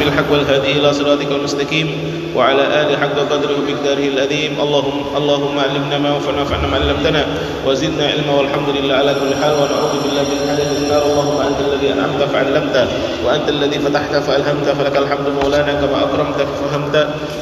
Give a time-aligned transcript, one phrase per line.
[0.00, 1.88] بالحق والهادي إلى صراطك المستقيم
[2.36, 7.22] وعلى آله حق قدره ومقداره العظيم اللهم اللهم علمنا ما ينفعنا وانفعنا ما علمتنا
[7.66, 8.32] وزدنا علما.
[8.38, 9.52] والحمد لله على كل حال.
[9.60, 11.02] ونعوذ بالله من حال النار.
[11.10, 12.76] اللهم أنت الذي أنعمت فعلمت
[13.24, 14.66] وأنت الذي فتحت فألهمت.
[14.78, 16.96] فلك الحمد مولانا كما أكرمت ففهمت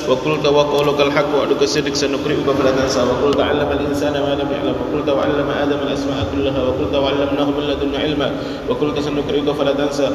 [0.08, 3.00] وقلت وقولك الحق وعدك الصدق سنقرئك فلا تنسى.
[3.10, 4.74] وقلت علم الإنسان ما لم يعلم.
[4.82, 6.60] وقلت وعلم آدم الأسماء كلها.
[6.68, 8.28] وقلت وعلمناه من لدنا علما.
[8.68, 10.08] وقلت سنقرئك فلا تنسى.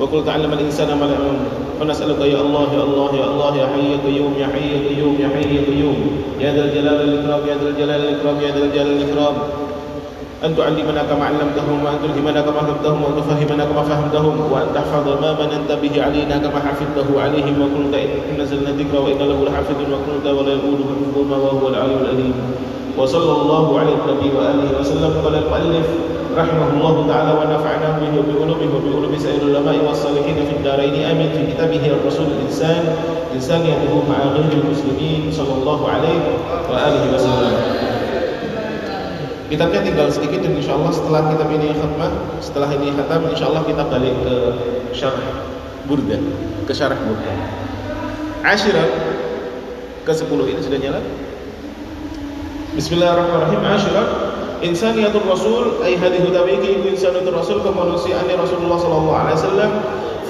[0.00, 1.38] وقلت علم الإنسان ما لم يعلم
[1.80, 5.14] فنسألك يا الله يا الله يا الله يا حي يا قيوم يا حي يا قيوم
[5.20, 5.98] يا حي يا قيوم.
[6.40, 9.34] يا ذا الجلال والإكرام يا ذا الجلال والإكرام يا ذا الجلال والإكرام.
[10.44, 15.30] أن تعلمنا كما علمتهم وأن تلهمنا كما فهمتهم وأن تفهمنا كما فهمتهم وأن تحفظ ما
[15.40, 17.94] مننت به علينا كما حفظته عليهم وقلت
[18.28, 22.34] إن نزلنا الذكر وإن له لحافظ وقلت ولا يقول حفظهما وهو العلي العليم.
[22.99, 25.87] وصلى الله على النبي وآله وسلم قال المؤلف
[26.37, 31.83] رحمه الله تعالى ونفعنا به وبعلومه وبعلوم سائر العلماء والصالحين في الدارين آمين في كتابه
[31.85, 32.83] الرسول الإنسان
[33.35, 36.19] إنسان يدعو مع غير المسلمين صلى الله عليه
[36.71, 37.55] وآله وسلم
[39.45, 42.09] Kitabnya tinggal sedikit dan insya Allah setelah kitab ini khatmah,
[42.41, 44.35] setelah ini khatam, insya Allah kita balik ke
[44.89, 45.21] syarah
[45.85, 46.17] burda,
[46.65, 47.29] ke syarah burda.
[48.41, 48.89] Ashirat
[50.01, 51.01] ke 10 ini sudah nyala.
[52.70, 53.66] Bismillahirrahmanirrahim.
[53.66, 54.08] Ashirat
[54.62, 59.70] insaniyatul rasul ay hadhihi tawiki insaniyatul rasul kemanusiaan Rasulullah sallallahu alaihi wasallam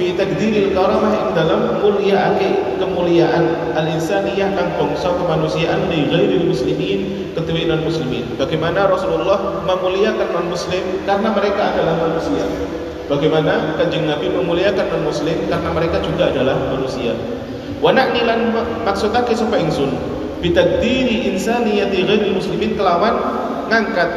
[0.00, 7.28] fi takdiril karamah ing dalam mulyaake kemuliaan al insaniyah kang bangsa kemanusiaan di ghairil muslimin
[7.36, 8.24] ketuwi non muslimin.
[8.40, 12.48] Bagaimana Rasulullah memuliakan non muslim karena mereka adalah manusia?
[13.04, 17.12] Bagaimana kanjeng Nabi memuliakan non muslim karena mereka juga adalah manusia?
[17.84, 18.56] Wa na'nilan
[18.88, 23.14] maksudake sapa ingsun bitakdiri insaniyati ghairil muslimin kelawan
[23.68, 24.08] ngangkat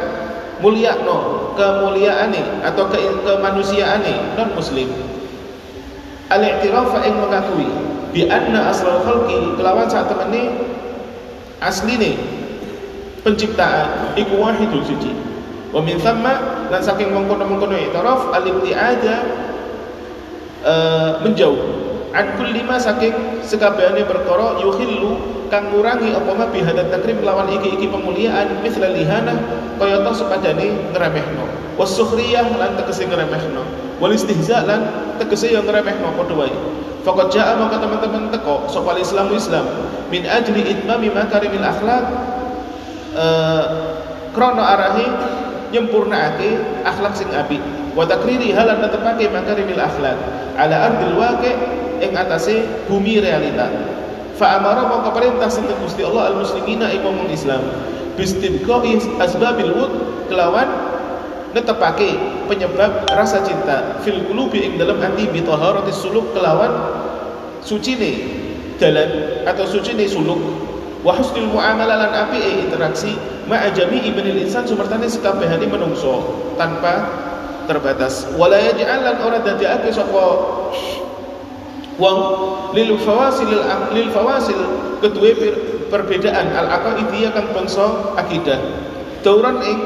[0.64, 4.88] mulia no kemuliaane atau ke kemanusiaane non muslim
[6.32, 7.68] al-i'tiraf ing mengakui
[8.10, 10.50] bi anna asral khalqi kelawan saat temene
[11.60, 12.16] asline
[13.24, 15.10] penciptaan iku wahidul suci.
[15.72, 19.16] Wa min thamma lan saking mengkono-mengkono i'tiraf al-ibtiada
[20.62, 21.58] uh, menjauh
[22.14, 25.18] an kulli ma saking sekabehane perkara yukhillu
[25.50, 29.34] kang ngurangi apa ma bihadat takrim lawan iki-iki pemuliaan misal lihanah
[29.76, 33.62] kaya to sepadane ngremehno wasukhriyah lan tegese ngremehno
[33.98, 34.86] wal istihza lan
[35.18, 36.54] tegese yang ngremehno padha wae.
[37.04, 39.68] Faqad jaa maka teman-teman teko sapa Islamu Islam
[40.08, 42.04] min ajli itmami makarimil akhlak
[43.12, 43.64] uh,
[44.32, 45.04] krono arahi
[45.68, 46.56] nyempurnaake
[46.88, 47.60] akhlak sing apik
[47.94, 50.18] wa takriri halan netepake makarimil akhlak.
[50.58, 51.54] Ala ardil waqi'
[52.02, 53.70] ing atase bumi realita.
[54.34, 57.62] Fa amara maka perintah sinten Gusti Allah al muslimina ing wong Islam.
[58.18, 59.92] Bistibqai asbabil wud
[60.30, 60.66] kelawan
[61.54, 62.18] netepake
[62.50, 64.02] penyebab rasa cinta.
[64.02, 66.70] Fil qulubi ing dalam hati bi taharatis suluk kelawan
[67.62, 68.26] sucine
[68.82, 70.38] jalan atau sucine suluk.
[71.04, 73.12] Wa husnul muamalah lan apike interaksi
[73.44, 76.24] ma'a jami'i banil insan sumertane sekabehane menungso
[76.56, 77.04] tanpa
[77.66, 78.28] terbatas.
[78.36, 80.24] Wala yaj'alan ora dadekake sapa?
[81.94, 82.18] Wong
[82.74, 83.50] lil fawasil
[83.94, 84.58] lil fawasil
[84.98, 85.30] kedua
[85.92, 88.58] perbedaan al aqaidiyah kang bangsa akidah.
[89.22, 89.78] Dauran ing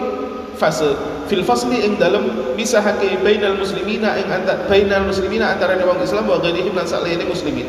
[0.57, 0.97] fase
[1.29, 6.41] fil fasli ing dalem misahake bainal muslimina ing antara bainal muslimina antara wong Islam wa
[6.41, 7.69] ghairihim lan saliyane muslimin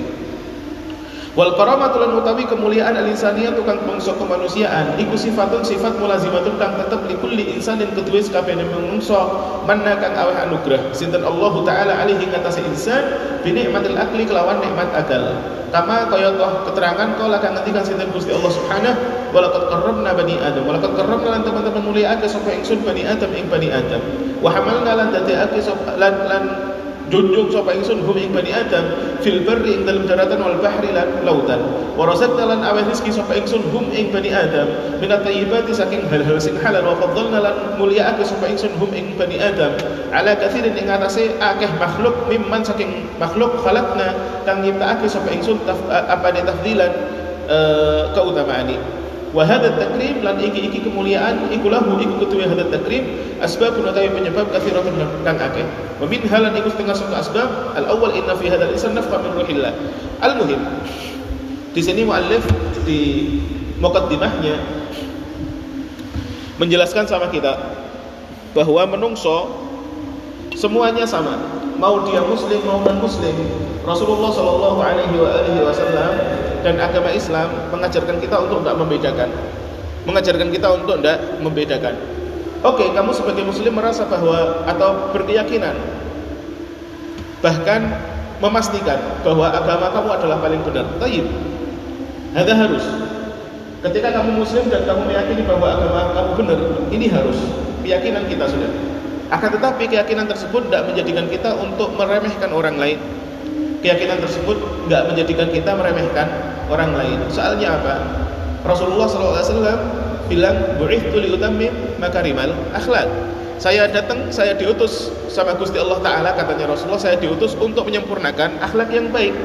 [1.38, 4.98] Wal karamatul utawi kemuliaan al-insaniyah tukang bangsa kemanusiaan.
[4.98, 9.30] Iku sifatun sifat mulazimatun kang tetep li kulli insanin kedue sakabehane manungsa
[9.70, 13.04] manna kang aweh anugrah sinten Allah taala alaihi ngatasi insan
[13.46, 15.22] bi nikmatil akli kelawan nikmat akal.
[15.70, 18.98] Kama kaya toh keterangan kala kang ngendikan sinten Gusti Allah subhanahu
[19.30, 19.70] wa laqad
[20.18, 20.66] bani adam.
[20.66, 24.02] Wa laqad karramna lan teman-teman muliaake sapa ingsun bani adam ing bani adam.
[24.42, 25.62] Wa hamalna lan dadekake
[26.02, 26.44] lan lan
[27.10, 28.86] junjung sapa ingsun hum ing bani adam
[29.20, 31.62] fil barri ing dalam daratan wal bahri lan lautan.
[31.98, 34.70] Wa razaqna lan aweh rezeki sapa ingsun hum ing bani adam
[35.02, 36.86] min at-tayyibati saking hal-hal sing halal.
[36.94, 39.74] Wa faddalna lan mulyaake sapa ingsun hum ing bani adam
[40.14, 44.14] ala katsirin ing atase akeh makhluk mimman saking makhluk khalaqna
[44.46, 45.58] kang nyiptaake sapa ingsun
[45.90, 46.92] apa ne tafdilan
[47.50, 48.99] uh, keutamaane
[49.30, 53.06] wa hadha takrim lan iki-iki kemuliaan iku lahu iku ketuwe hadha takrim
[53.40, 55.66] asbabun utawi penyebab kathiratun kang akeh.
[56.02, 57.50] Wa min halan iku setengah saka asbab.
[57.78, 59.74] Al awal inna fi hadzal insan nafqa min ruhillah.
[60.20, 60.62] Al muhim
[61.70, 62.42] di sini muallif
[62.84, 63.30] di
[63.78, 64.58] mukaddimahnya
[66.58, 67.56] menjelaskan sama kita
[68.58, 69.54] bahwa menungso
[70.58, 71.38] semuanya sama.
[71.80, 73.32] Mau dia muslim mau non muslim
[73.88, 75.16] Rasulullah Shallallahu Alaihi
[75.64, 75.99] Wasallam
[76.62, 79.30] dan agama Islam mengajarkan kita untuk tidak membedakan
[80.08, 81.96] mengajarkan kita untuk tidak membedakan
[82.64, 85.76] oke kamu sebagai muslim merasa bahwa atau berkeyakinan
[87.40, 87.88] bahkan
[88.40, 90.88] memastikan bahwa agama kamu adalah paling benar.
[91.00, 91.26] Taib.
[92.36, 92.86] Ada harus.
[93.80, 96.60] Ketika kamu muslim dan kamu meyakini bahwa agama kamu benar,
[96.92, 97.38] ini harus
[97.84, 98.72] keyakinan kita sudah.
[99.30, 103.00] Akan tetapi keyakinan tersebut tidak menjadikan kita untuk meremehkan orang lain.
[103.80, 106.28] Keyakinan tersebut tidak menjadikan kita meremehkan
[106.68, 107.20] orang lain.
[107.32, 107.96] Soalnya apa?
[108.68, 109.80] Rasulullah SAW
[110.28, 113.08] bilang, "Bu'ithtu liutammim makarimal akhlak."
[113.60, 118.88] Saya datang, saya diutus sama Gusti Allah Taala katanya Rasulullah, saya diutus untuk menyempurnakan akhlak
[118.92, 119.36] yang baik.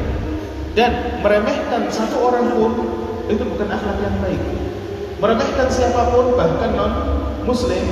[0.75, 2.73] Dan meremehkan satu orang pun
[3.31, 4.43] itu bukan akhlak yang baik.
[5.19, 6.93] Meremehkan siapa pun bahkan non
[7.47, 7.83] muslim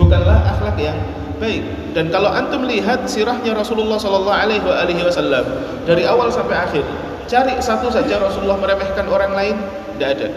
[0.00, 0.96] bukanlah akhlak yang
[1.38, 1.62] baik.
[1.92, 5.44] Dan kalau antum lihat sirahnya Rasulullah sallallahu alaihi wasallam
[5.84, 6.84] dari awal sampai akhir,
[7.28, 9.56] cari satu saja Rasulullah meremehkan orang lain,
[9.96, 10.28] tidak ada.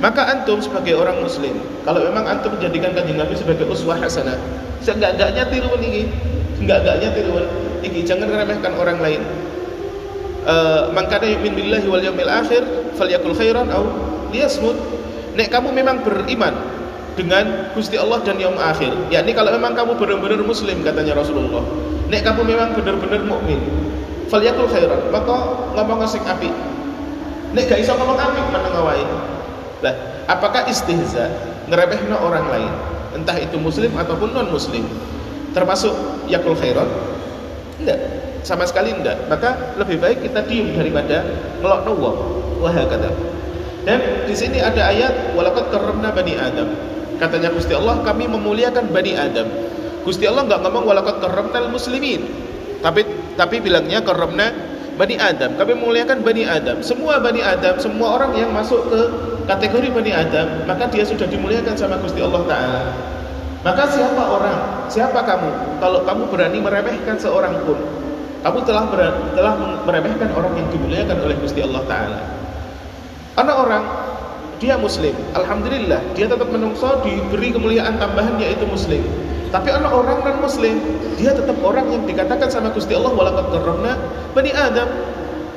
[0.00, 1.52] Maka antum sebagai orang muslim,
[1.84, 4.36] kalau memang antum menjadikan kanjeng Nabi sebagai uswah hasanah,
[4.80, 6.08] seenggak-enggaknya tiru ini,
[6.56, 7.36] enggak-enggaknya tiru
[7.84, 9.20] ini, jangan meremehkan orang lain.
[10.40, 12.64] Uh, man kana yu'min billahi wal yawmil akhir
[12.96, 13.68] falyakul khairan
[14.32, 14.72] liyasmut.
[15.36, 16.56] Nek kamu memang beriman
[17.20, 21.60] dengan Gusti Allah dan yaum akhir, yakni kalau memang kamu benar-benar muslim katanya Rasulullah.
[22.08, 23.60] Nek kamu memang benar-benar mukmin,
[24.32, 25.36] falyakul khairan, maka
[25.76, 26.48] ngomong ngasih api.
[27.52, 29.04] Nek gak iso ngomong api mana ngawai.
[29.84, 29.94] Lah,
[30.32, 31.28] apakah istihza
[31.68, 32.72] ngeremehna orang lain,
[33.20, 34.88] entah itu muslim ataupun non muslim,
[35.52, 35.92] termasuk
[36.32, 36.88] yakul khairan?
[37.84, 41.24] Enggak sama sekali tidak maka lebih baik kita diam daripada
[41.60, 42.16] ngelokno wong
[42.60, 43.12] wah kata
[43.84, 46.68] dan di sini ada ayat walakat karena bani adam
[47.20, 49.46] katanya Gusti Allah kami memuliakan bani adam.
[50.02, 52.24] Gusti Allah nggak ngomong walakat karena muslimin.
[52.80, 53.04] Tapi
[53.36, 54.48] tapi bilangnya karena
[54.96, 55.54] bani adam.
[55.60, 56.80] Kami memuliakan bani adam.
[56.80, 59.00] Semua bani adam semua orang yang masuk ke
[59.44, 62.82] kategori bani adam maka dia sudah dimuliakan sama Gusti Allah taala.
[63.60, 65.78] Maka siapa orang siapa kamu?
[65.84, 67.76] Kalau kamu berani meremehkan seorang pun
[68.40, 68.88] kamu telah
[69.36, 69.52] telah
[69.84, 72.20] meremehkan orang yang dimuliakan oleh Gusti Allah Taala.
[73.36, 73.84] Anak orang
[74.60, 79.00] dia muslim, alhamdulillah dia tetap menungso diberi kemuliaan tambahan yaitu muslim.
[79.50, 80.78] Tapi anak orang non muslim,
[81.18, 83.98] dia tetap orang yang dikatakan sama Gusti Allah walakat karramna
[84.30, 84.86] bani Adam.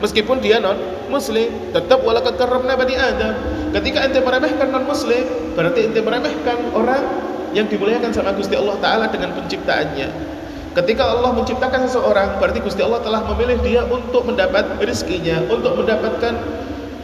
[0.01, 0.79] Meskipun dia non
[1.13, 3.37] muslim, tetap walakat karramna bani Adam.
[3.69, 5.21] Ketika ente meremehkan non muslim,
[5.53, 7.05] berarti ente meremehkan orang
[7.53, 10.33] yang dimuliakan sama Gusti Allah Taala dengan penciptaannya.
[10.73, 16.33] Ketika Allah menciptakan seseorang, berarti Gusti Allah telah memilih dia untuk mendapat rezekinya, untuk mendapatkan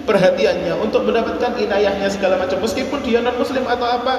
[0.09, 2.57] perhatiannya, untuk mendapatkan inayahnya segala macam.
[2.65, 4.13] Meskipun dia non muslim atau apa,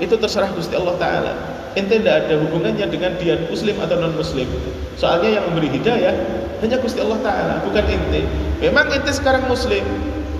[0.00, 1.32] itu terserah Gusti Allah Taala.
[1.76, 4.48] Ente tidak ada hubungannya dengan dia muslim atau non muslim.
[4.96, 6.16] Soalnya yang memberi hidayah
[6.64, 8.24] hanya Gusti Allah Taala, bukan ente.
[8.64, 9.84] Memang ente sekarang muslim,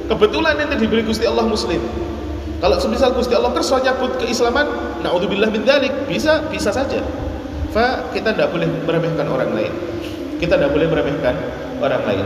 [0.09, 1.85] kebetulan ente diberi Gusti Allah muslim.
[2.57, 4.65] Kalau semisal Gusti Allah kerso nyabut keislaman,
[5.05, 7.05] naudzubillah min dalik, bisa bisa saja.
[7.69, 9.73] Fa kita tidak boleh meremehkan orang lain.
[10.41, 11.37] Kita tidak boleh meremehkan
[11.85, 12.25] orang lain.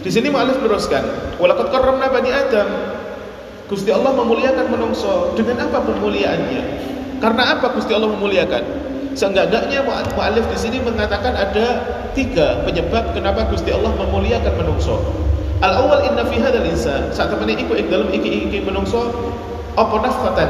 [0.00, 2.68] Di sini Mu'alif meneruskan, "Walaqad karramna bani Adam."
[3.68, 6.62] Gusti Allah memuliakan menungso dengan apa pemuliaannya?
[7.22, 8.64] Karena apa Gusti Allah memuliakan?
[9.12, 11.66] Seenggak-enggaknya Mu'alif di sini mengatakan ada
[12.16, 14.98] tiga penyebab kenapa Gusti Allah memuliakan menungso.
[15.60, 19.12] Al awal inna fi hadzal insan saat temen iku ing dalem iki iki menungso
[19.76, 20.48] apa nafkatan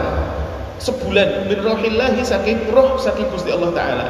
[0.79, 4.06] sebulan min rohillahi saking roh saking Gusti Allah Ta'ala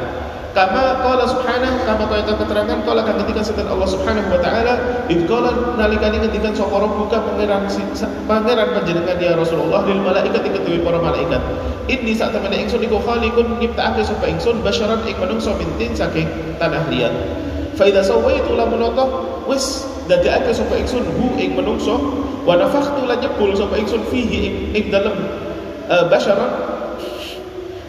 [0.51, 4.73] kama qala subhanahu kama kaya keterangan qala kan ketika setan Allah Subhanahu wa taala
[5.07, 7.71] id qala nalikane ngendikan sapa buka pangeran
[8.27, 11.39] pangeran panjenengan ya Rasulullah lil malaikat kedue para malaikat.
[11.87, 16.27] Inni sak temene ingsun iku khaliqun nyiptakake sapa ingsun basyaran ing manungsa mintin saking
[16.59, 17.13] tanah liat.
[17.79, 18.83] Fa idza sawaitu lamun
[19.47, 21.95] wis dadekake sapa ingsun hu ing manungsa
[22.43, 25.15] wa nafakhtu lan nyebul sapa ingsun fihi ing dalem
[25.87, 26.70] uh, basyaran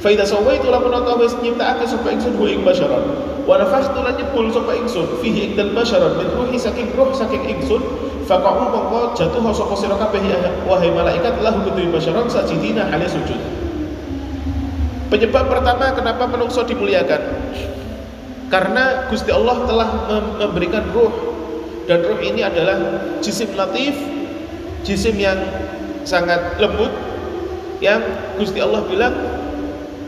[0.03, 3.07] fa idza sawaitu lamun ta wis nyiptakake sapa ingsun hu ing basyaran
[3.47, 7.47] wa nafakhtu lan nyebul sapa ingsun fihi ing dal basyaran min ruhi saking ruh saking
[7.47, 7.79] ingsun
[8.27, 10.27] faqa'u mongko jatuh sapa sira kabeh
[10.67, 13.39] wahai malaikat lahu kudu basyaran sajidina hale sujud.
[15.13, 17.21] Penyebab pertama kenapa menungso dimuliakan?
[18.49, 19.89] Karena Gusti Allah telah
[20.41, 21.13] memberikan ruh
[21.87, 22.81] dan ruh ini adalah
[23.21, 23.93] jisim latif
[24.83, 25.39] jisim yang
[26.03, 26.91] sangat lembut
[27.85, 28.03] yang
[28.41, 29.15] Gusti Allah bilang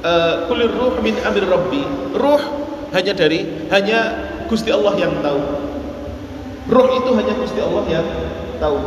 [0.04, 1.82] eh, kulir ruh min amir rabbi.
[2.12, 2.42] Ruh
[2.92, 4.00] hanya dari hanya
[4.46, 5.40] Gusti Allah yang tahu.
[6.68, 8.06] Ruh itu hanya Gusti Allah yang
[8.60, 8.78] tahu.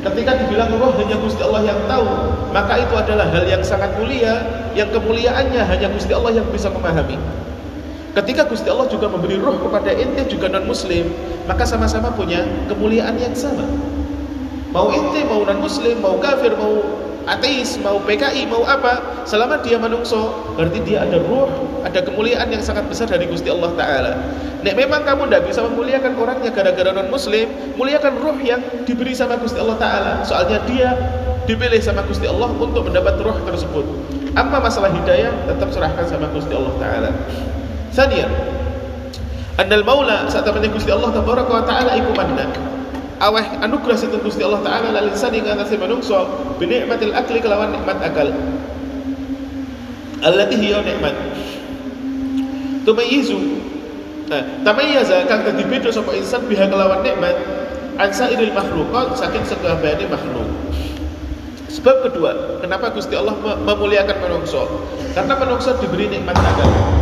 [0.00, 2.08] Ketika dibilang ruh hanya Gusti Allah yang tahu
[2.56, 4.40] maka itu adalah hal yang sangat mulia
[4.72, 7.20] yang kemuliaannya hanya Gusti Allah yang bisa memahami.
[8.10, 11.12] Ketika Gusti Allah juga memberi ruh kepada ente juga non muslim
[11.44, 13.62] maka sama-sama punya kemuliaan yang sama.
[14.72, 16.80] Mau ente mau non muslim mau kafir mau
[17.30, 21.46] ateis, mau PKI, mau apa, selama dia menungso, berarti dia ada ruh,
[21.86, 24.12] ada kemuliaan yang sangat besar dari Gusti Allah Ta'ala.
[24.60, 27.46] Nek memang kamu tidak bisa memuliakan orangnya gara-gara non-muslim,
[27.78, 30.12] muliakan ruh yang diberi sama Gusti Allah Ta'ala.
[30.26, 30.90] Soalnya dia
[31.46, 33.86] dipilih sama Gusti Allah untuk mendapat ruh tersebut.
[34.34, 37.10] Apa masalah hidayah, tetap serahkan sama Gusti Allah Ta'ala.
[37.90, 38.26] Sania,
[39.58, 42.48] Andal maula saat Gusti Allah Ta'ala iku mandak
[43.20, 46.24] aweh anugerah situ Gusti Allah taala lal insani ing atase manungsa
[46.56, 48.32] bi nikmatil akli kelawan nikmat akal.
[50.24, 51.14] Allati hiya nikmat.
[52.88, 53.38] Tumayizu
[54.32, 57.36] nah tamayyaza kang dadi beda sapa insan biha kelawan nikmat.
[58.00, 60.48] An sairil makhluqat saking sekabehane makhluk.
[61.68, 64.64] Sebab kedua kenapa Gusti Allah memuliakan manungsa?
[65.12, 66.99] Karena manungsa diberi nikmat akal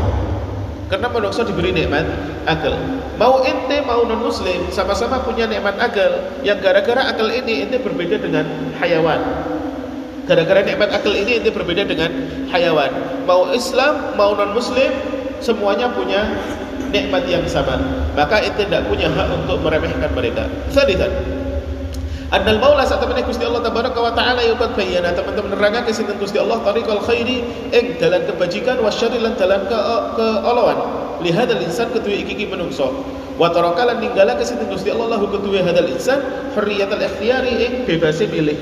[0.88, 2.04] karena manusia diberi nikmat
[2.48, 2.72] akal.
[3.20, 6.32] Mau ente mau non muslim sama-sama punya nikmat akal.
[6.40, 8.48] Yang gara-gara akal ini ente berbeda dengan
[8.80, 9.20] hayawan.
[10.24, 12.10] Gara-gara nikmat akal ini ente berbeda dengan
[12.48, 12.90] hayawan.
[13.28, 14.88] Mau Islam mau non muslim
[15.44, 16.24] semuanya punya
[16.88, 17.76] nikmat yang sama.
[18.16, 20.48] Maka ente tidak punya hak untuk meremehkan mereka.
[20.72, 21.37] Sadisan.
[22.28, 26.60] Annal maula teman Gusti Allah tabaraka wa taala yukat bayana teman-teman nerangake sinten Gusti Allah
[26.60, 27.40] tariqal khairi
[27.72, 29.78] ing dalan kebajikan wasyari lan dalan ke
[30.12, 30.76] keolowan
[31.24, 32.92] li hadzal insan ketuwe iki iki menungso.
[33.40, 36.20] Wa taraka lan ninggalake sinten Gusti Allah lahu ketuwe hadzal insan
[36.52, 38.60] hurriyatul ikhtiyari ing bebas pilih.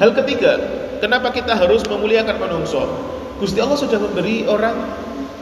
[0.00, 0.56] Hal ketiga
[1.04, 2.88] kenapa kita harus memuliakan menungso?
[3.36, 4.80] Gusti Allah sudah memberi orang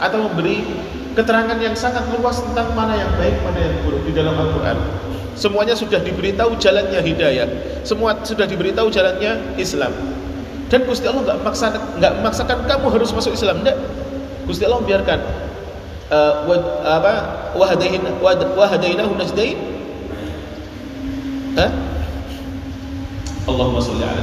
[0.03, 0.67] atau memberi
[1.15, 4.79] keterangan yang sangat luas tentang mana yang baik mana yang buruk di dalam Al-Qur'an
[5.39, 7.47] Semuanya sudah diberitahu jalannya hidayah.
[7.87, 9.95] Semua sudah diberitahu jalannya Islam.
[10.67, 13.79] Dan Gusti Allah nggak memaksa nggak memaksakan kamu harus masuk Islam, enggak.
[14.51, 15.19] Gusti Allah biarkan
[16.11, 17.13] uh, wa, apa
[17.55, 18.03] wahadain
[18.59, 19.57] wahadainahu najdain.
[21.55, 21.71] Hah?
[23.49, 24.21] Allahumma sholli ala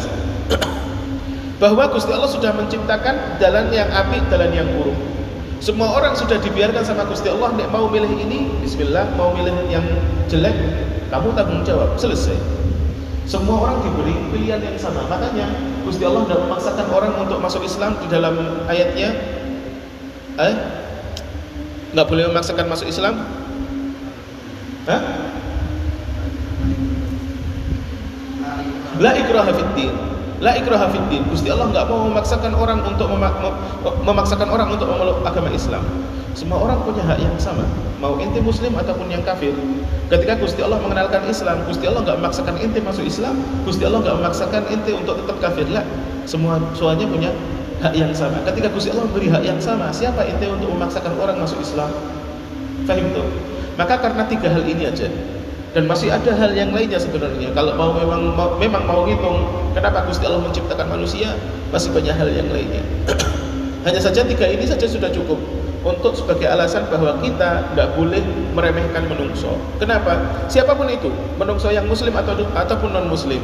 [1.55, 5.14] bahwa Gusti Allah sudah menciptakan jalan yang api, jalan yang buruk.
[5.63, 9.85] Semua orang sudah dibiarkan sama Gusti Allah, nek mau milih ini, bismillah, mau milih yang
[10.27, 10.53] jelek,
[11.09, 11.95] kamu tanggung jawab.
[11.95, 12.37] Selesai.
[13.25, 15.01] Semua orang diberi pilihan yang sama.
[15.09, 15.49] Makanya
[15.81, 18.37] Gusti Allah tidak memaksakan orang untuk masuk Islam di dalam
[18.69, 19.09] ayatnya.
[20.37, 20.55] Eh?
[21.97, 23.25] Nggak boleh memaksakan masuk Islam?
[24.85, 25.01] Hah?
[29.01, 29.93] La ikraha fid din.
[30.43, 30.91] La ikraha.
[31.31, 33.07] Gusti Allah nggak mau memaksakan orang untuk
[34.03, 35.83] memaksakan orang untuk memeluk agama Islam.
[36.35, 37.63] Semua orang punya hak yang sama,
[38.03, 39.55] mau ente muslim ataupun yang kafir.
[40.11, 44.19] Ketika Gusti Allah mengenalkan Islam, Gusti Allah nggak memaksakan ente masuk Islam, Gusti Allah nggak
[44.19, 45.87] memaksakan ente untuk tetap kafir lah.
[46.27, 47.31] Semua semuanya punya
[47.79, 48.43] hak yang sama.
[48.43, 51.87] Ketika Gusti Allah beri hak yang sama, siapa ente untuk memaksakan orang masuk Islam?
[52.83, 53.23] Fahim tuh?
[53.79, 55.07] Maka karena tiga hal ini aja,
[55.75, 57.51] dan masih ada hal yang lainnya sebenarnya.
[57.51, 59.43] Kalau mau memang mau, memang mau ngitung
[59.75, 61.35] kenapa Gusti Allah menciptakan manusia,
[61.75, 62.79] masih banyak hal yang lainnya.
[63.85, 65.35] Hanya saja tiga ini saja sudah cukup
[65.83, 68.23] untuk sebagai alasan bahwa kita tidak boleh
[68.55, 69.51] meremehkan menungso.
[69.75, 70.15] Kenapa?
[70.47, 73.43] Siapa pun itu, menungso yang muslim atau ataupun non muslim.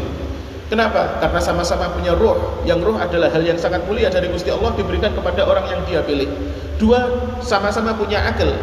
[0.71, 1.19] Kenapa?
[1.19, 2.63] Karena sama-sama punya ruh.
[2.63, 5.99] Yang ruh adalah hal yang sangat mulia dari Gusti Allah diberikan kepada orang yang dia
[5.99, 6.31] pilih.
[6.79, 7.11] Dua,
[7.43, 8.55] sama-sama punya akal.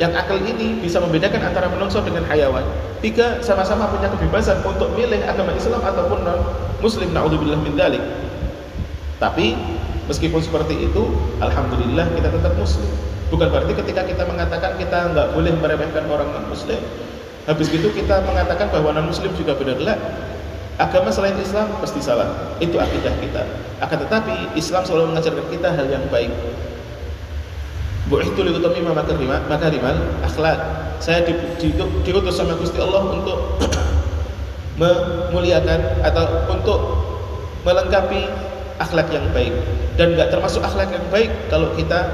[0.00, 2.64] Yang akal ini bisa membedakan antara menungso dengan hayawan.
[3.04, 6.40] Tiga, sama-sama punya kebebasan untuk milih agama Islam ataupun non
[6.80, 7.12] muslim.
[7.12, 8.00] Naudzubillah min dalik.
[9.20, 9.52] Tapi
[10.08, 11.04] meskipun seperti itu,
[11.44, 12.88] alhamdulillah kita tetap muslim.
[13.28, 16.80] Bukan berarti ketika kita mengatakan kita nggak boleh meremehkan orang non muslim,
[17.44, 20.00] habis itu kita mengatakan bahwa non muslim juga benar lah.
[20.80, 22.56] Agama selain Islam pasti salah.
[22.56, 23.44] Itu akidah kita.
[23.84, 26.32] Akan tetapi Islam selalu mengajarkan kita hal yang baik.
[28.10, 28.90] Bu'ihtu li utammima
[29.46, 30.58] makarimal akhlak.
[30.98, 33.38] Saya diutus sama Gusti Allah untuk
[34.82, 36.80] memuliakan atau untuk
[37.62, 38.26] melengkapi
[38.82, 39.54] akhlak yang baik
[39.94, 42.08] dan nggak termasuk akhlak yang baik kalau kita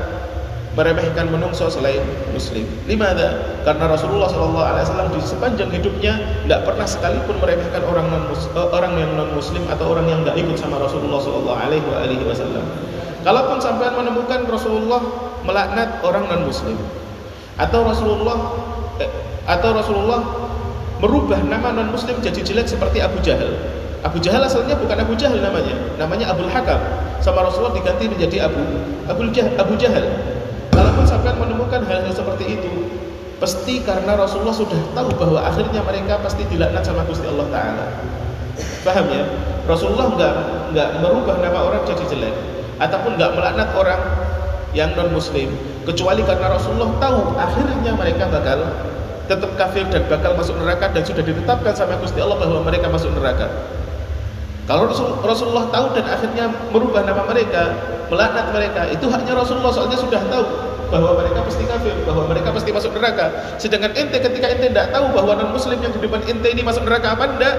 [0.77, 2.05] meremehkan menungso selain
[2.37, 2.69] muslim.
[2.85, 8.69] Lima ada karena Rasulullah SAW di sepanjang hidupnya tidak pernah sekalipun meremehkan orang non uh,
[8.69, 11.57] orang yang non muslim atau orang yang tidak ikut sama Rasulullah SAW.
[13.27, 15.03] Kalaupun sampai menemukan Rasulullah
[15.43, 16.79] melaknat orang non muslim
[17.59, 18.39] atau Rasulullah
[19.03, 19.11] eh,
[19.51, 20.23] atau Rasulullah
[21.03, 23.51] merubah nama non muslim jadi jelek seperti Abu Jahal.
[24.07, 26.79] Abu Jahal asalnya bukan Abu Jahal namanya, namanya Abdul Hakam.
[27.19, 28.63] Sama Rasulullah diganti menjadi Abu
[29.11, 29.59] Abu Jahal.
[29.59, 30.07] Abu Jahal.
[30.71, 32.95] Kalaupun sampai menemukan hal-hal seperti itu,
[33.43, 37.87] pasti karena Rasulullah sudah tahu bahwa akhirnya mereka pasti dilaknat sama Gusti Allah Taala.
[38.87, 39.25] Paham ya?
[39.67, 40.35] Rasulullah nggak
[40.79, 42.35] nggak merubah nama orang jadi jelek,
[42.77, 44.01] ataupun nggak melaknat orang
[44.77, 45.49] yang non Muslim,
[45.89, 48.59] kecuali karena Rasulullah tahu akhirnya mereka bakal
[49.27, 53.11] tetap kafir dan bakal masuk neraka dan sudah ditetapkan sama Gusti Allah bahwa mereka masuk
[53.17, 53.49] neraka.
[54.67, 54.91] Kalau
[55.23, 57.71] Rasulullah tahu dan akhirnya merubah nama mereka,
[58.11, 60.45] melaknat mereka, itu haknya Rasulullah soalnya sudah tahu
[60.91, 63.31] bahwa mereka pasti kafir, bahwa mereka pasti masuk neraka.
[63.63, 66.83] Sedangkan ente ketika ente tidak tahu bahwa non muslim yang di depan ente ini masuk
[66.83, 67.55] neraka apa enggak,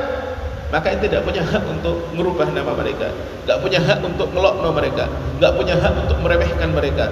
[0.70, 3.12] maka ente tidak punya hak untuk merubah nama mereka,
[3.44, 7.06] tidak punya hak untuk ngelokno mereka, tidak punya hak untuk meremehkan mereka.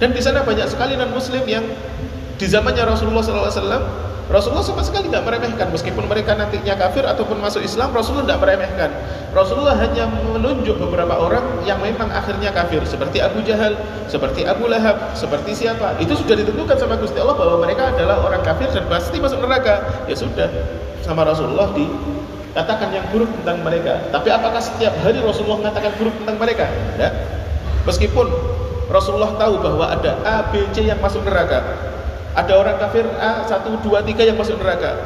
[0.00, 1.62] Dan di sana banyak sekali non muslim yang
[2.40, 5.68] di zamannya Rasulullah SAW Rasulullah sama sekali tidak meremehkan.
[5.68, 8.90] Meskipun mereka nantinya kafir ataupun masuk Islam Rasulullah tidak meremehkan.
[9.36, 12.80] Rasulullah hanya menunjuk beberapa orang yang memang akhirnya kafir.
[12.88, 13.76] Seperti Abu Jahal
[14.08, 16.00] seperti Abu Lahab seperti siapa.
[16.00, 20.06] Itu sudah ditentukan sama Gusti Allah bahwa mereka adalah orang kafir dan pasti masuk neraka.
[20.08, 20.48] Ya sudah
[21.04, 21.84] sama Rasulullah di
[22.52, 26.66] katakan yang buruk tentang mereka tapi apakah setiap hari Rasulullah mengatakan buruk tentang mereka
[27.00, 27.08] ya
[27.88, 28.28] meskipun
[28.92, 31.92] Rasulullah tahu bahwa ada A, B, C yang masuk neraka
[32.32, 34.96] ada orang kafir A, 1, 2, 3 yang masuk neraka.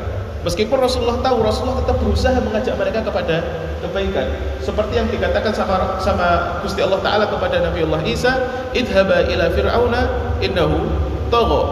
[0.46, 3.42] Meskipun Rasulullah tahu, Rasulullah tetap berusaha mengajak mereka kepada
[3.82, 4.30] kebaikan.
[4.62, 8.32] Seperti yang dikatakan sama sama Gusti Allah Taala kepada Nabi Allah Isa,
[8.70, 10.02] "Idhaba ila fir'auna
[10.38, 10.86] innahu
[11.34, 11.62] tagha."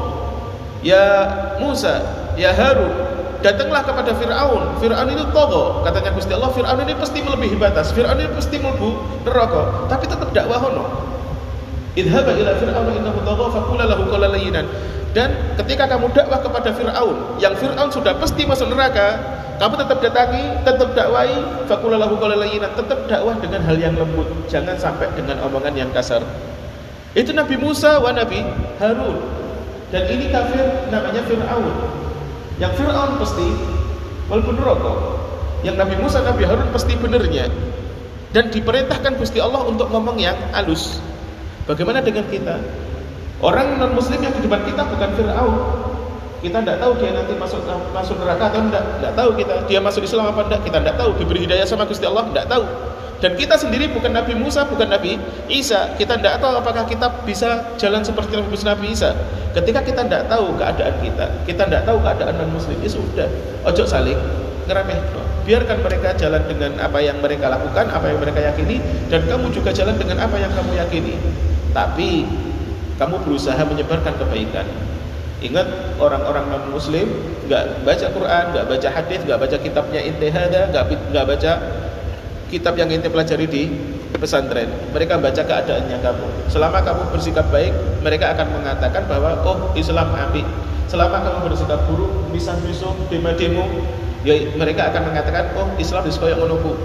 [0.83, 1.07] Ya
[1.62, 2.02] Musa,
[2.35, 2.93] ya Harun,
[3.45, 4.81] datanglah kepada Fir'aun.
[4.81, 6.49] Fir'aun itu togo, katanya Gusti Allah.
[6.57, 7.93] Fir'aun ini pasti melebihi batas.
[7.93, 9.85] Fir'aun ini pasti melebu neraka.
[9.93, 10.85] Tapi tetap dakwah hono.
[11.95, 14.09] Idhaba ila fir'auna innahu tagha faqula lahu.
[15.15, 15.31] Dan
[15.63, 19.15] ketika kamu dakwah kepada Fir'aun, yang Fir'aun sudah pasti masuk neraka,
[19.63, 21.39] kamu tetap datangi, tetap dakwai,
[21.71, 26.19] fakulalahu qalalayyinan, tetap dakwah dengan hal yang lembut, jangan sampai dengan omongan yang kasar.
[27.15, 28.43] Itu Nabi Musa wa Nabi
[28.83, 29.23] Harun.
[29.95, 32.03] Dan ini kafir namanya Fir'aun.
[32.63, 33.47] Yang Fir'aun pasti
[34.31, 34.99] walaupun rokok.
[35.65, 37.49] Yang Nabi Musa, Nabi Harun pasti benernya.
[38.35, 40.99] Dan diperintahkan Gusti Allah untuk ngomong yang halus.
[41.65, 42.61] Bagaimana dengan kita?
[43.41, 45.55] Orang non muslim yang di depan kita bukan Fir'aun.
[46.45, 47.65] Kita tidak tahu dia nanti masuk
[47.97, 48.85] masuk neraka atau tidak.
[49.01, 49.55] Tidak tahu kita.
[49.65, 50.61] Dia masuk Islam apa tidak.
[50.69, 51.11] Kita tidak tahu.
[51.17, 52.29] Diberi hidayah sama Gusti Allah.
[52.29, 52.65] Tidak tahu.
[53.23, 55.16] Dan kita sendiri bukan Nabi Musa, bukan Nabi
[55.47, 55.94] Isa.
[55.94, 59.14] Kita tidak tahu apakah kita bisa jalan seperti Nabi Isa.
[59.54, 63.28] Ketika kita tidak tahu keadaan kita, kita tidak tahu keadaan non muslim, ya sudah.
[63.62, 64.18] Ojo saling
[64.66, 64.99] ngeremeh.
[65.44, 68.81] Biarkan mereka jalan dengan apa yang mereka lakukan, apa yang mereka yakini,
[69.12, 71.14] dan kamu juga jalan dengan apa yang kamu yakini.
[71.70, 72.24] Tapi
[72.96, 74.66] kamu berusaha menyebarkan kebaikan.
[75.44, 77.05] Ingat orang-orang non muslim
[77.44, 81.53] nggak baca Quran, nggak baca hadis, nggak baca kitabnya intihada, nggak nggak baca
[82.55, 83.67] kitab yang inti pelajari di
[84.14, 84.71] pesantren.
[84.95, 86.27] Mereka baca keadaannya kamu.
[86.47, 87.75] Selama kamu bersikap baik,
[88.07, 90.47] mereka akan mengatakan bahwa oh Islam api.
[90.87, 93.67] Selama kamu bersikap buruk, misah misum, demo-demo,
[94.23, 96.79] ya mereka akan mengatakan oh Islam diskoyok menunggu.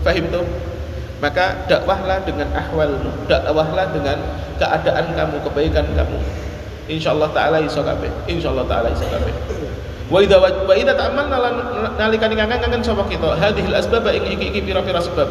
[0.00, 0.48] Fahim tuh?
[1.20, 2.96] Maka dakwahlah dengan ahwal,
[3.28, 4.16] dakwahlah dengan
[4.56, 6.16] keadaan kamu, kebaikan kamu.
[6.88, 8.08] Insyaallah taala iso kabeh.
[8.24, 9.59] Insyaallah taala iso kabeh.
[10.10, 11.38] Wa idza wa idza ta'ammalna
[11.94, 15.30] nalikan ngangan sapa kita hadhil asbab ing iki-iki pira-pira sebab.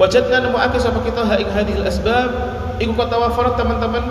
[0.00, 2.32] Wajadna nemuake sapa kita ha ing hadhil asbab
[2.80, 4.04] iku katawafarat teman-teman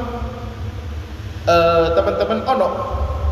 [1.49, 2.67] uh, teman-teman ono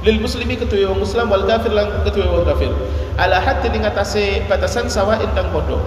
[0.01, 2.71] lil muslimi kedua wong muslim wal kafir lan kedua wong kafir
[3.19, 5.78] ala hadd ing atase batasan sawa intang padha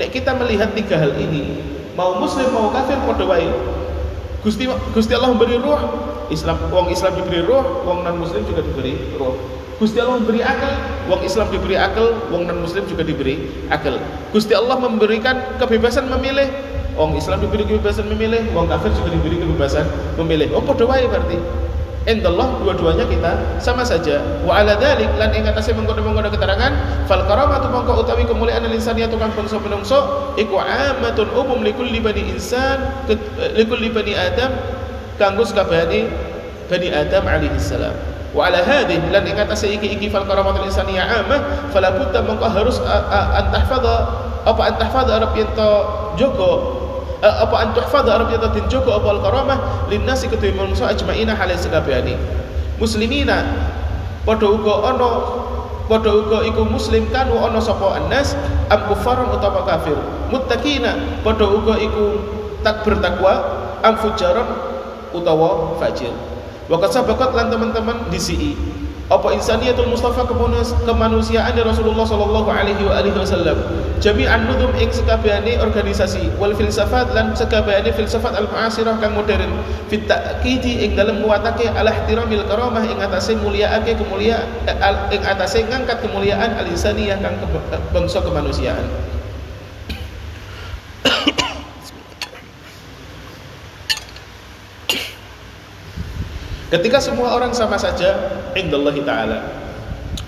[0.00, 1.60] Nek kita melihat tiga hal ini,
[1.92, 3.52] mau muslim mau kafir padha wae.
[4.40, 4.64] Gusti
[4.96, 5.76] Gusti Allah memberi ruh,
[6.32, 9.59] Islam wong Islam diberi ruh, wong non muslim juga diberi ruh.
[9.80, 10.76] Gusti Allah memberi akal,
[11.08, 13.96] wong Islam diberi akal, wong non muslim juga diberi akal.
[14.28, 16.52] Gusti Allah memberikan kebebasan memilih,
[17.00, 19.88] wong Islam diberi kebebasan memilih, wong kafir juga diberi kebebasan
[20.20, 20.52] memilih.
[20.52, 21.40] Oh padha wae berarti.
[22.04, 24.20] Indallah dua-duanya kita sama saja.
[24.44, 26.72] Wa ala lan ing atase mengkono-mengkono keterangan
[27.08, 33.04] fal karamatu mongko utawi kemuliaan insaniya tukang bangsa menungso iku amatun umum likulli bani insan
[33.52, 34.48] likulli bani adam
[35.20, 36.08] kanggo sakabehane
[36.72, 38.09] bani adam alaihi salam.
[38.30, 42.78] Wa ala hadhihi lan ing atase iki-iki fal karamatul insaniyah amah fala budda mongko harus
[43.34, 43.96] antahfadha
[44.46, 45.70] apa antahfadha arep yen to
[46.14, 46.80] jogo
[47.20, 49.58] Eh, apa an tuhfadha arab yata tin joko apa al karamah
[49.92, 52.16] lin nasi ketu manungsa ajmaina hale sekabehane
[52.80, 53.44] muslimina
[54.24, 55.08] padha uga ana
[55.84, 58.32] padha uga iku muslim kanu ana sapa annas
[58.72, 60.00] am kufaran utawa kafir.
[60.32, 62.24] Muttaqina padha uga iku
[62.64, 63.36] tak bertakwa
[63.84, 64.48] am fujaran
[65.12, 66.16] utawa fajir
[66.70, 68.54] Wakat sabakat lan teman-teman disi
[69.10, 70.22] apa insaniyatul Mustafa
[70.86, 73.58] kemanusiaan Rasulullah sallallahu alaihi wa alihi wasallam?
[73.98, 79.50] Jami'an nudum ing sekabehane organisasi wal filsafat lan sekabehane filsafat al muasirah kang modern.
[79.90, 84.46] Fit ta'kidi ing dalem nguwatake al ihtiramil karamah ing atase mulyaake kemuliaan
[85.10, 87.34] ing atase ngangkat kemuliaan al insaniyah kang
[87.90, 88.86] bangsa kemanusiaan
[96.70, 98.14] Ketika semua orang sama saja,
[98.54, 99.42] indallahi taala.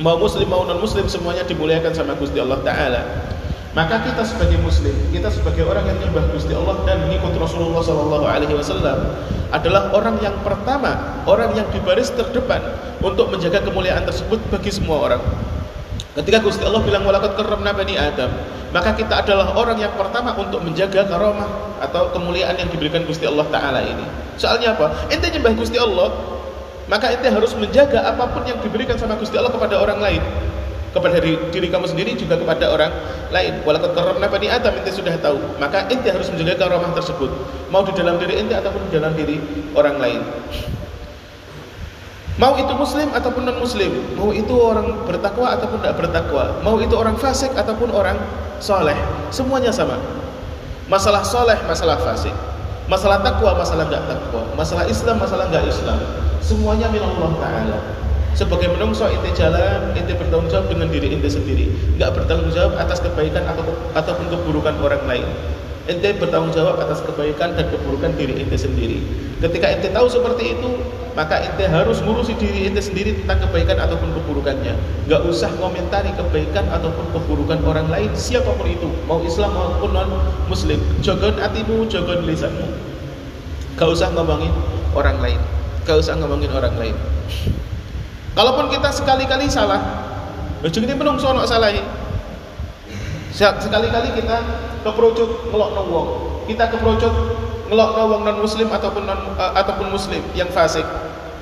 [0.03, 3.03] Mau muslim mau non muslim semuanya dimuliakan sama Gusti Allah taala.
[3.73, 8.29] maka kita sebagai muslim, kita sebagai orang yang menyembah Gusti Allah dan mengikut Rasulullah Sallallahu
[8.29, 9.17] Alaihi Wasallam
[9.49, 12.61] adalah orang yang pertama, orang yang di baris terdepan
[13.01, 15.23] untuk menjaga kemuliaan tersebut bagi semua orang.
[16.13, 18.29] Ketika Gusti Allah bilang walakat karramna bani Adam,
[18.69, 21.49] maka kita adalah orang yang pertama untuk menjaga karomah
[21.81, 24.05] atau kemuliaan yang diberikan Gusti Allah Taala ini.
[24.37, 25.09] Soalnya apa?
[25.09, 26.13] Ente nyembah Gusti Allah,
[26.85, 30.23] maka ente harus menjaga apa pun yang diberikan sama Gusti Allah kepada orang lain
[30.93, 32.93] kepada diri, diri kamu sendiri juga kepada orang
[33.33, 33.65] lain.
[33.65, 37.33] Walaupun karomna bani Adam ente sudah tahu, maka ente harus menjaga karomah tersebut,
[37.73, 39.41] mau di dalam diri ente ataupun di dalam diri
[39.73, 40.21] orang lain.
[42.41, 46.97] Mau itu muslim ataupun non muslim, mau itu orang bertakwa ataupun tidak bertakwa, mau itu
[46.97, 48.17] orang fasik ataupun orang
[48.57, 48.97] soleh,
[49.29, 50.01] semuanya sama.
[50.89, 52.33] Masalah soleh, masalah fasik,
[52.89, 55.99] masalah takwa, masalah tidak takwa, masalah Islam, masalah nggak Islam,
[56.41, 57.79] semuanya milik Allah Taala.
[58.33, 61.69] Sebagai menungso ente jalan ente bertanggung jawab dengan diri ente sendiri.
[62.01, 63.61] Nggak bertanggung jawab atas kebaikan atau
[63.93, 65.29] ataupun keburukan orang lain
[65.91, 69.03] ente bertanggung jawab atas kebaikan dan keburukan diri ente sendiri.
[69.43, 70.71] Ketika ente tahu seperti itu
[71.13, 74.75] maka ente harus ngurusi diri ente sendiri tentang kebaikan ataupun keburukannya.
[75.11, 80.09] Nggak usah komentari kebaikan ataupun keburukan orang lain siapa pun itu mau Islam maupun non
[80.47, 82.93] Muslim jogon hatimu jogon lisanmu.
[83.73, 84.53] Gak usah ngomongin
[84.93, 85.41] orang lain.
[85.89, 86.97] Gak usah ngomongin orang lain.
[88.33, 89.81] Kalaupun kita sekali-kali salah,
[90.65, 91.73] ujung ini menungso sono salah.
[93.33, 94.37] Sekali-kali kita
[94.85, 96.09] keperucut ngelok wong,
[96.45, 97.13] kita keperucut
[97.73, 100.85] ngelok wong non muslim ataupun non uh, ataupun muslim yang fasik.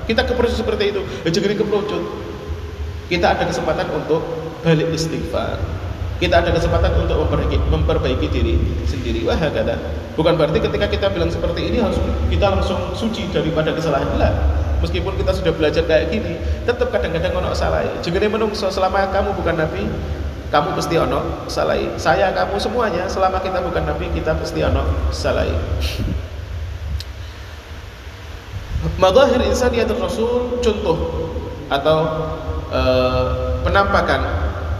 [0.07, 2.03] Kita keperucut seperti itu, ujung ini keperucut.
[3.11, 4.23] Kita ada kesempatan untuk
[4.63, 5.59] balik istighfar.
[6.21, 8.55] Kita ada kesempatan untuk memperbaiki, memperbaiki diri
[8.87, 9.25] sendiri.
[9.25, 9.75] Wah, kata.
[10.15, 11.97] Bukan berarti ketika kita bilang seperti ini harus
[12.29, 14.05] kita langsung suci daripada kesalahan.
[14.15, 14.31] Lah,
[14.81, 19.55] meskipun kita sudah belajar kayak gini tetap kadang-kadang ono salah juga menungso selama kamu bukan
[19.61, 19.85] nabi
[20.51, 25.47] kamu pasti ono salah saya kamu semuanya selama kita bukan nabi kita pasti ono salah
[29.01, 30.97] Madahir insaniyatul Rasul contoh
[31.69, 31.97] atau
[32.73, 34.21] uh, penampakan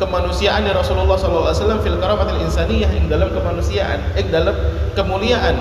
[0.01, 4.57] kemanusiaan Rasulullah SAW fil karamatil insaniyah yang dalam kemanusiaan, yang dalam
[4.97, 5.55] kemuliaan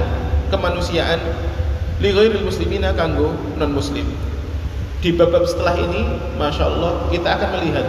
[0.48, 1.20] kemanusiaan
[2.00, 4.08] li ghairil muslimina kanggo non muslim
[5.04, 7.86] di bab-bab setelah ini Masya Allah kita akan melihat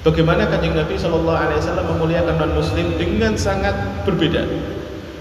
[0.00, 3.76] Bagaimana kanjeng Nabi Shallallahu Alaihi Wasallam memuliakan non Muslim dengan sangat
[4.08, 4.48] berbeda.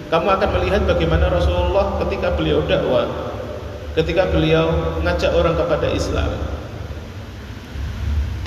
[0.08, 3.04] Kamu akan melihat bagaimana Rasulullah ketika beliau dakwah,
[4.00, 4.72] ketika beliau
[5.04, 6.32] ngajak orang kepada Islam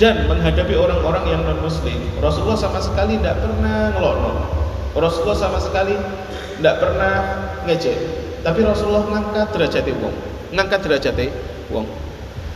[0.01, 4.33] dan menghadapi orang-orang yang non Muslim, Rasulullah sama sekali tidak pernah ngelono.
[4.97, 5.93] Rasulullah sama sekali
[6.57, 7.13] tidak pernah
[7.69, 7.97] ngejek.
[8.41, 10.15] Tapi Rasulullah ngangkat derajat wong,
[10.49, 11.17] ngangkat derajat
[11.69, 11.85] wong.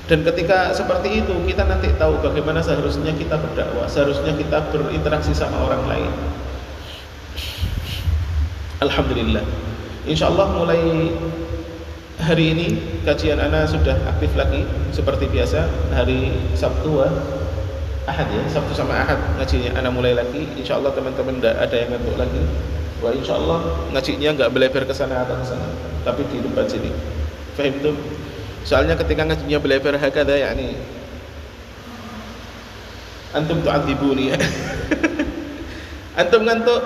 [0.08, 5.67] Dan ketika seperti itu kita nanti tahu bagaimana seharusnya kita berdakwah, seharusnya kita berinteraksi sama
[5.67, 6.12] orang lain.
[8.80, 9.43] Alhamdulillah.
[10.08, 11.12] Insya Allah mulai
[12.24, 12.67] hari ini
[13.04, 14.63] kajian Ana sudah aktif lagi
[14.96, 17.04] seperti biasa hari Sabtu
[18.08, 21.89] Ahad ya Sabtu sama Ahad ngajinya Ana mulai lagi Insya Allah teman-teman tidak ada yang
[21.93, 22.41] ngantuk lagi
[23.04, 23.60] Wah Insya Allah
[23.93, 25.67] ngajinya nggak belebar ke sana atau ke sana
[26.08, 26.89] tapi di depan sini
[27.60, 27.93] Fahim tuh
[28.67, 30.75] Soalnya ketika ngajinya belajar hakada yakni
[33.32, 34.36] antum tu'adzibuni.
[36.19, 36.82] antum ngantuk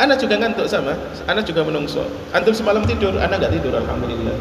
[0.00, 0.96] Ana juga ngantuk sama,
[1.28, 2.00] Ana juga menungso.
[2.32, 4.32] Antum semalam tidur, Ana nggak tidur, alhamdulillah.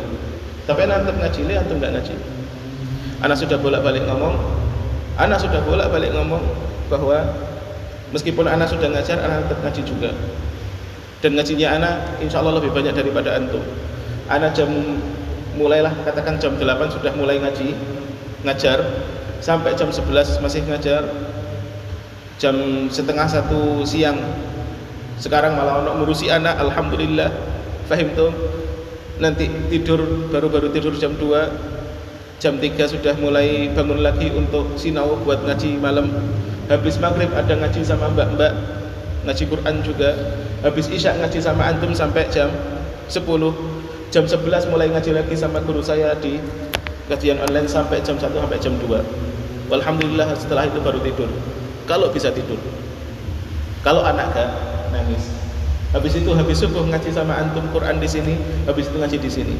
[0.63, 2.15] Tapi Ana antum ngaji, antum nggak ngaji.
[3.19, 4.39] Ana sudah bolak-balik ngomong,
[5.19, 6.39] Ana sudah bolak-balik ngomong
[6.87, 7.27] bahwa
[8.15, 10.15] meskipun Ana sudah ngajar, Ana tetap ngaji juga.
[11.19, 11.91] Dan ngajinya Ana,
[12.23, 13.59] insya Allah lebih banyak daripada antum.
[14.31, 14.71] Ana jam
[15.57, 17.73] mulailah katakan jam 8 sudah mulai ngaji
[18.43, 18.79] ngajar.
[19.39, 21.07] Sampai jam 11 masih ngajar.
[22.37, 24.19] Jam setengah satu siang.
[25.19, 27.31] Sekarang malah untuk ngurusi anak alhamdulillah.
[27.87, 28.31] Fahim tuh?
[29.19, 35.43] Nanti tidur baru-baru tidur jam 2 jam 3 sudah mulai bangun lagi untuk sinau buat
[35.43, 36.07] ngaji malam.
[36.71, 38.53] Habis maghrib ada ngaji sama mbak-mbak.
[39.27, 40.15] Ngaji Quran juga.
[40.63, 42.47] Habis isya ngaji sama antum sampai jam
[43.11, 43.78] 10
[44.09, 46.41] jam 11 mulai ngaji lagi sama guru saya di
[47.05, 49.29] kajian online sampai jam 1 sampai jam 2
[49.69, 51.29] Alhamdulillah setelah itu baru tidur.
[51.85, 52.57] Kalau bisa tidur.
[53.85, 54.49] Kalau anak gak
[54.89, 55.29] nangis.
[55.93, 58.33] Habis itu habis subuh ngaji sama antum Quran di sini
[58.65, 59.55] habis itu ngaji di sini.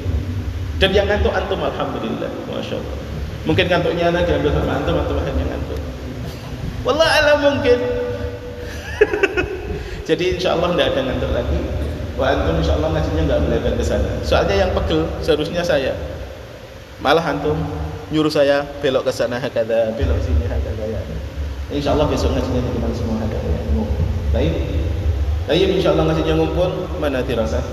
[0.82, 2.30] Dan yang ngantuk antum Alhamdulillah.
[2.50, 2.98] Masya Allah.
[3.46, 5.80] Mungkin ngantuknya anak diambil sama antum antum hanya ngantuk.
[6.82, 7.80] Wallah alam mungkin.
[10.10, 11.60] Jadi insya Allah tidak ada ngantuk lagi
[12.20, 14.12] Wah antum insya Allah ngajinya nggak melebar ke sana.
[14.28, 15.96] Soalnya yang pegel seharusnya saya.
[17.00, 17.56] Malah antum
[18.12, 21.00] nyuruh saya belok ke sana hakada, belok sini hakada ya.
[21.72, 23.62] Insya Allah besok ngajinya depan semua ada ya.
[24.36, 24.54] Baik.
[25.48, 26.70] Baik, insya Allah ngajinya ngumpul.
[27.00, 27.64] Mana dirasa?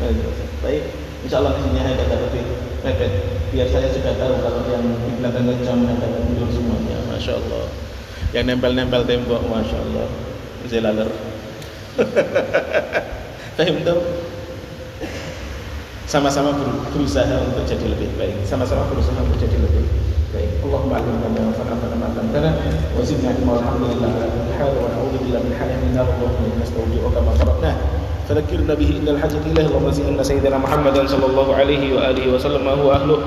[0.00, 0.44] Mana dirasa?
[0.64, 0.88] Baik.
[1.28, 2.44] Insya Allah ngajinya ada lebih
[2.80, 3.12] mepet.
[3.52, 6.96] Biar saya sudah tahu kalau yang di belakang jam ada tidur semuanya.
[7.12, 7.64] Masya Allah.
[8.32, 10.08] Yang nempel-nempel tembok, Masya Allah.
[10.64, 11.27] Zelaler.
[13.57, 13.99] Fahim tuh?
[16.09, 16.53] Sama-sama
[16.93, 18.43] berusaha untuk jadi lebih baik.
[18.45, 19.87] Sama-sama berusaha untuk jadi lebih
[20.33, 20.49] baik.
[20.65, 22.49] Allahumma alimna ma yanfa'una ma 'allamtana
[22.97, 26.45] wa zidna ilma walhamdulillah ala kulli hal wa na'udzu billahi min halin min nar Allahumma
[26.49, 27.73] inna nastawdi'uka ma faradna
[28.23, 32.71] فذكرنا به إن الحاجة إليه اللهم زدنا سيدنا محمدا صلى الله عليه وآله وسلم ما
[32.71, 33.19] هو أهله